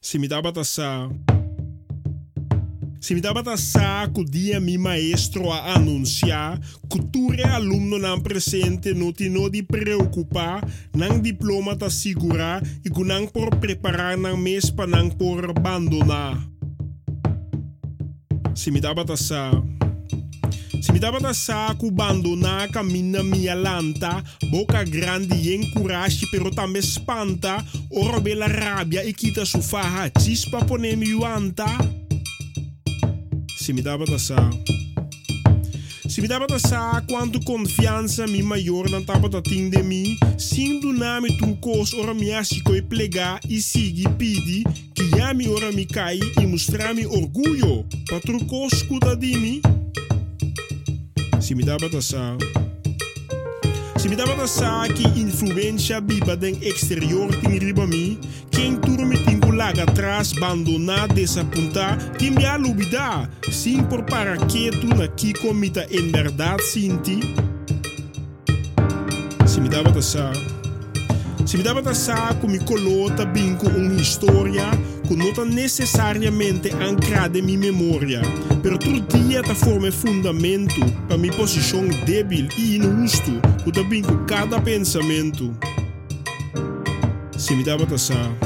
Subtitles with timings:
[0.00, 1.10] Se me dá sa.
[3.00, 8.94] Se me dá sa que o dia mi maestro a anunciar, cultura aluno não presente
[8.94, 14.36] não te não de preocupar, não diploma ta segurar e que não por preparar não
[14.36, 16.48] mês para não por abandonar.
[18.54, 19.50] Se me dá sa.
[20.80, 26.80] Se me dava da saco, abandonar caminha minha lanta, boca grande e encoraje, pero também
[26.80, 31.66] espanta, ora bela rabia e quita sufarra, chispa pone mi anta.
[33.56, 34.78] Se me dava da saco.
[36.08, 40.80] Se me dava da sa quanto confiança mi maior não tava da de mim, sim
[40.80, 45.48] do nome tu cos ora me asico e plegar e siga pidi, que já me
[45.48, 49.60] ora me cai e mostrar me orgulho, para tu cos escuta de mim.
[51.40, 52.36] Se me dá batação.
[53.98, 58.18] Se me dá batação que influência biba den exterior tem riba mim,
[58.50, 64.86] quem turme tem laga atrás, abandonar, desapontar, tem me alubida, sim por para que tu
[64.86, 67.18] na que comita em verdade sinti.
[69.46, 70.57] Se me dá batação.
[71.48, 74.64] Se me dá batação com me colota binco uma história,
[75.06, 78.20] que necessariamente ancrada em minha memória,
[78.76, 84.60] todo dia ta forma fundamento para minha posição débil e injusto, que também com cada
[84.60, 85.56] pensamento.
[87.38, 88.36] Se me dá batação.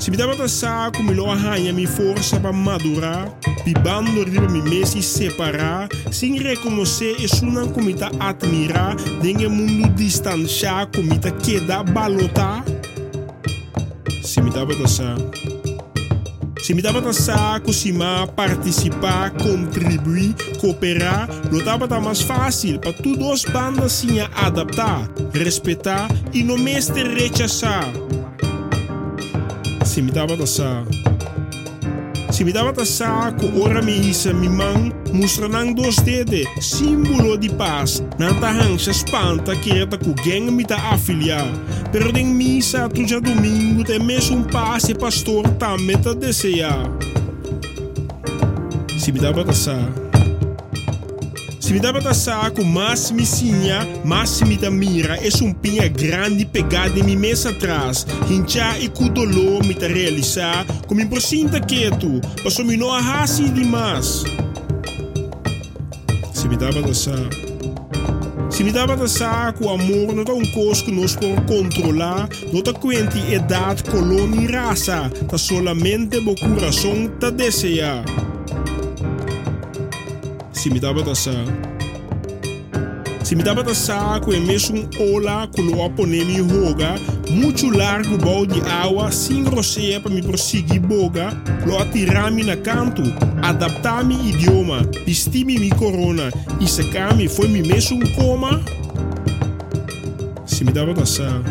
[0.00, 3.30] Se me dá batação, como lo arranha minha força para madurar,
[3.64, 11.30] pibando riba mi mesi separar, sem reconhecer e sunan comita admirar, dengue mundo distanciar, comita
[11.30, 12.62] queda balotar.
[14.22, 15.16] Se me dá batação.
[16.64, 23.44] Se me dava saco, se me participar, contribuir, cooperar, não estava mais fácil para todas
[23.44, 27.92] as bandas se adaptar, respeitar e não mestre rechazar.
[29.84, 31.03] Se me dava saco.
[32.34, 38.02] Se me dava saco, ora me isa mi man, mostrando dos dedos, símbolo de paz.
[38.40, 41.46] Tá rancha espanta que com gang me tá afiliar.
[41.92, 46.90] Pero em missa, tu já domingo, tem mesmo um passe, pastor, tá meta desejar.
[48.98, 50.03] Se me dava saco.
[51.64, 56.44] Se me dava saco, mas me sinha, mas me da mira, é um pinha grande
[56.44, 58.06] pegada em minha mesa atrás.
[58.30, 64.24] Hincha e kudolo me ta realizar, como me prosinta quieto, passou me não arrasi demais.
[66.34, 67.54] Se me dava saco.
[68.50, 70.44] Se me dava da saco, amor não é um
[70.84, 77.08] que nós por controlar, não está quente idade, colônia e raça, tá solamente o coração
[77.18, 78.04] tá desejar.
[80.64, 81.02] Se me dava
[83.62, 86.94] da saco, é mesmo ola que lo apone mi roga,
[87.28, 93.02] muito largo balde de água, sem roceia para me prosseguir boga, lo atirar-me na canto,
[93.42, 96.30] adaptar-me idioma, vestir-me mi corona.
[96.58, 98.62] E secar-me foi me mesmo coma.
[100.72, 101.44] Da saco.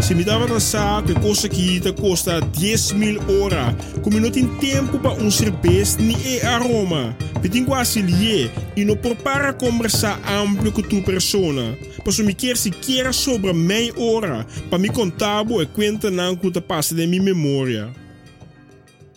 [0.00, 4.46] Se me dava da saco, é coisa que custa 10 mil horas, como não tem
[4.56, 7.14] tempo para um cerveja nem aroma.
[7.42, 11.76] Petin quase lhe e não prepara conversar amplo com tua persona.
[12.04, 16.94] Posso me quer sequer sobre meia hora para me contar e conta não que passa
[16.94, 17.92] de minha memória.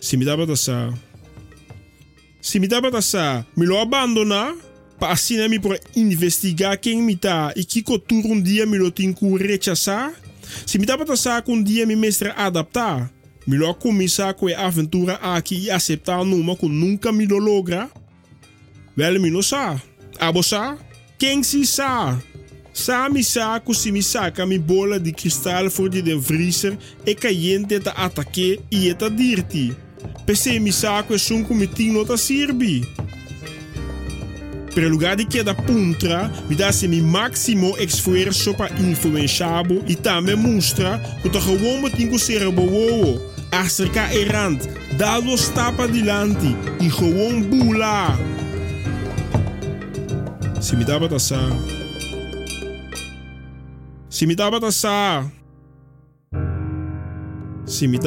[0.02, 0.98] Se me dava da saco.
[2.42, 4.56] Se me dava da saco, me lo abandonar?
[5.00, 8.90] Para assim me para investigar quem me tá e que cultura um dia me lo
[8.90, 10.14] tem que rechazar?
[10.66, 13.12] Se me dá para saco um dia me mestre adaptar,
[13.46, 17.90] melhor começar com a aventura aqui e aceitar numa que nunca me lo logra.
[18.98, 19.82] Não sabe.
[20.20, 20.78] Abo sa?
[21.20, 21.76] Se?
[22.74, 27.16] Sa mi saco se me saca mi bola de cristal voor de den vriezer e
[27.16, 29.74] caliente te ataque e eta dirti.
[30.26, 32.86] Pese mi saco e sunco mi tino ta sirbi.
[34.74, 40.36] Per lugar de queda puntra, me dá se mi máximo esforço para influenciar e também
[40.36, 43.22] mostra que o gewoon que ser boa,
[43.52, 44.60] acerca errant,
[44.98, 46.48] dá los tapa adiante
[46.82, 48.35] e gewoon bula.
[50.66, 51.16] Se me dá para
[54.10, 54.26] Se
[57.88, 58.00] me